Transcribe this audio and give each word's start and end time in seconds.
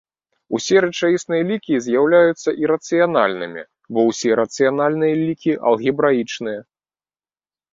Усе 0.57 0.77
рэчаісныя 0.85 1.43
лікі 1.49 1.81
з'яўляюцца 1.87 2.49
ірацыянальнымі, 2.63 3.63
бо 3.93 3.99
ўсе 4.09 4.31
рацыянальныя 4.41 5.13
лікі 5.23 5.51
алгебраічныя. 5.73 6.59